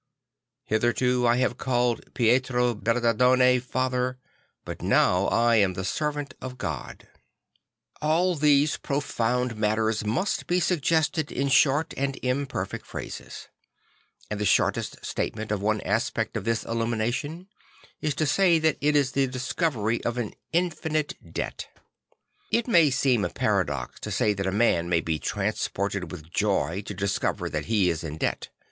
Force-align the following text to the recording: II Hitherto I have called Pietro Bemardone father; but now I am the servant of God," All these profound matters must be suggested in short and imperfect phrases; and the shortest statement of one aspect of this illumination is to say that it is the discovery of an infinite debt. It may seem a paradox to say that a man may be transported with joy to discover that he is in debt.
II 0.01 0.65
Hitherto 0.77 1.27
I 1.27 1.35
have 1.37 1.59
called 1.59 2.11
Pietro 2.15 2.73
Bemardone 2.73 3.61
father; 3.61 4.17
but 4.65 4.81
now 4.81 5.27
I 5.27 5.57
am 5.57 5.75
the 5.75 5.85
servant 5.85 6.33
of 6.41 6.57
God," 6.57 7.07
All 8.01 8.33
these 8.33 8.77
profound 8.77 9.55
matters 9.57 10.03
must 10.03 10.47
be 10.47 10.59
suggested 10.59 11.31
in 11.31 11.49
short 11.49 11.93
and 11.95 12.17
imperfect 12.23 12.83
phrases; 12.87 13.47
and 14.31 14.39
the 14.39 14.45
shortest 14.45 15.05
statement 15.05 15.51
of 15.51 15.61
one 15.61 15.81
aspect 15.81 16.35
of 16.35 16.45
this 16.45 16.63
illumination 16.63 17.47
is 18.01 18.15
to 18.15 18.25
say 18.25 18.57
that 18.57 18.77
it 18.81 18.95
is 18.95 19.11
the 19.11 19.27
discovery 19.27 20.03
of 20.03 20.17
an 20.17 20.33
infinite 20.51 21.31
debt. 21.31 21.67
It 22.49 22.67
may 22.67 22.89
seem 22.89 23.23
a 23.23 23.29
paradox 23.29 23.99
to 23.99 24.09
say 24.09 24.33
that 24.33 24.47
a 24.47 24.51
man 24.51 24.89
may 24.89 25.01
be 25.01 25.19
transported 25.19 26.09
with 26.09 26.31
joy 26.31 26.81
to 26.87 26.95
discover 26.95 27.51
that 27.51 27.65
he 27.65 27.91
is 27.91 28.03
in 28.03 28.17
debt. 28.17 28.49